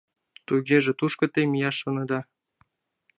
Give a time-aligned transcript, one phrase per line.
[0.47, 2.19] —Тугеже тушко те мияш шонеда?